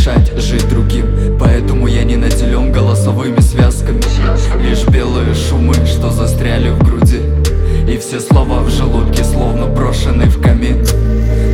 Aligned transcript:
мешать 0.00 0.32
жить 0.38 0.66
другим. 0.68 1.38
Поэтому 1.38 1.86
я 1.86 2.04
не 2.04 2.16
наделен 2.16 2.72
голосовыми 2.72 3.40
связками 3.40 4.00
Лишь 4.62 4.86
белые 4.86 5.34
шумы, 5.34 5.74
что 5.86 6.10
застряли 6.10 6.70
в 6.70 6.78
груди. 6.82 7.20
И 7.86 7.98
все 7.98 8.20
слова 8.20 8.60
в 8.60 8.70
желудке, 8.70 9.24
словно 9.24 9.66
брошены 9.66 10.24
в 10.26 10.40
камин. 10.40 10.78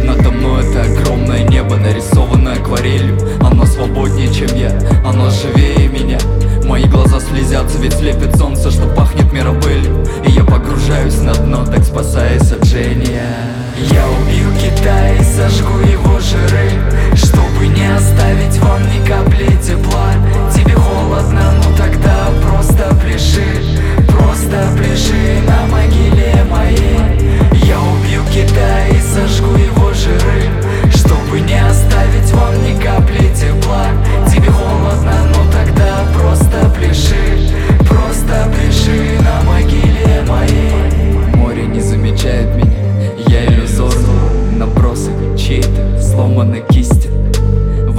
Надо 0.05 0.31
мной 0.31 0.65
это 0.65 0.83
огромное 0.83 1.43
небо, 1.49 1.77
нарисовано 1.77 2.53
акварелью. 2.53 3.19
Оно 3.41 3.67
свободнее, 3.67 4.33
чем 4.33 4.57
я, 4.57 4.71
оно 5.05 5.29
живее 5.31 5.89
меня. 5.89 6.19
Мои 6.65 6.85
глаза 6.85 7.19
слезятся, 7.21 7.79
ведь 7.79 7.95
слепит 7.95 8.37
солнце, 8.37 8.71
что 8.71 8.86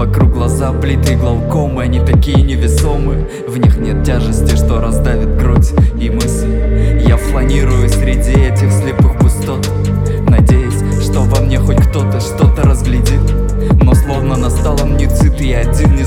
Вокруг 0.08 0.32
глаза 0.32 0.72
плиты 0.72 1.16
глаукомы, 1.16 1.84
они 1.84 2.00
такие 2.00 2.42
невесомые 2.42 3.28
В 3.46 3.58
них 3.58 3.78
нет 3.78 4.06
тяжести, 4.06 4.56
что 4.56 4.80
раздавит 4.80 5.38
грудь 5.38 5.74
и 6.00 6.10
мысли 6.10 7.04
Я 7.06 7.18
фланирую 7.18 7.90
среди 7.90 8.32
этих 8.32 8.72
слепых 8.72 9.20
пустот 9.20 9.70
Надеясь, 10.30 11.04
что 11.04 11.22
во 11.24 11.42
мне 11.42 11.60
хоть 11.60 11.78
кто-то 11.78 12.22
что-то 12.22 12.64
разглядит. 12.64 13.20
Но 13.82 13.94
словно 13.94 14.38
настал 14.38 14.78
амницит, 14.82 15.40
я 15.42 15.60
один 15.60 16.00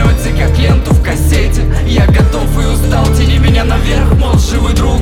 вернете, 0.00 0.30
как 0.38 0.58
ленту 0.58 0.92
в 0.92 1.02
кассете. 1.02 1.62
Я 1.86 2.06
готов 2.06 2.46
и 2.62 2.66
устал, 2.66 3.04
тяни 3.14 3.38
меня 3.38 3.64
наверх, 3.64 4.14
мол, 4.18 4.38
живой 4.38 4.74
друг. 4.74 5.00